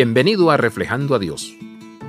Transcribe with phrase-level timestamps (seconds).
[0.00, 1.56] Bienvenido a Reflejando a Dios.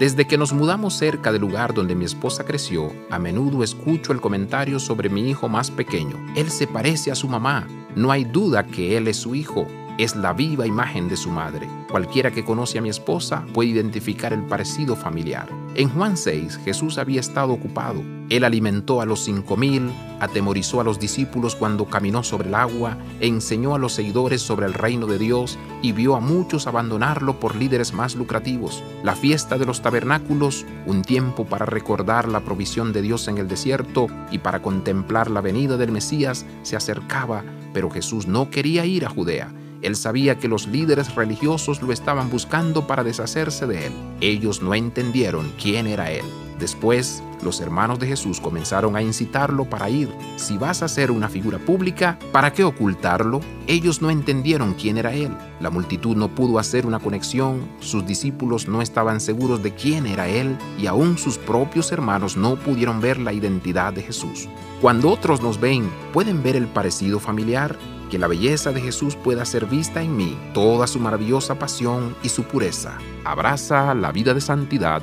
[0.00, 4.20] Desde que nos mudamos cerca del lugar donde mi esposa creció, a menudo escucho el
[4.20, 6.16] comentario sobre mi hijo más pequeño.
[6.34, 7.64] Él se parece a su mamá.
[7.94, 9.68] No hay duda que él es su hijo
[9.98, 11.68] es la viva imagen de su madre.
[11.90, 15.48] Cualquiera que conoce a mi esposa puede identificar el parecido familiar.
[15.74, 18.02] En Juan 6, Jesús había estado ocupado.
[18.28, 22.98] Él alimentó a los cinco mil, atemorizó a los discípulos cuando caminó sobre el agua,
[23.20, 27.54] enseñó a los seguidores sobre el reino de Dios y vio a muchos abandonarlo por
[27.54, 28.82] líderes más lucrativos.
[29.04, 33.46] La fiesta de los tabernáculos, un tiempo para recordar la provisión de Dios en el
[33.46, 39.04] desierto y para contemplar la venida del Mesías, se acercaba, pero Jesús no quería ir
[39.04, 43.92] a Judea él sabía que los líderes religiosos lo estaban buscando para deshacerse de él.
[44.20, 46.24] Ellos no entendieron quién era él.
[46.58, 50.08] Después, los hermanos de Jesús comenzaron a incitarlo para ir.
[50.36, 53.40] Si vas a ser una figura pública, ¿para qué ocultarlo?
[53.66, 55.36] Ellos no entendieron quién era Él.
[55.60, 60.28] La multitud no pudo hacer una conexión, sus discípulos no estaban seguros de quién era
[60.28, 64.48] Él y aún sus propios hermanos no pudieron ver la identidad de Jesús.
[64.80, 67.76] Cuando otros nos ven, ¿pueden ver el parecido familiar?
[68.10, 72.28] que la belleza de Jesús pueda ser vista en mí, toda su maravillosa pasión y
[72.28, 72.98] su pureza.
[73.24, 75.02] Abraza la vida de santidad.